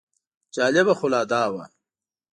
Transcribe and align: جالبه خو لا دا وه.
جالبه 0.55 0.93
خو 0.99 1.07
لا 1.13 1.21
دا 1.31 1.43
وه. 1.53 1.65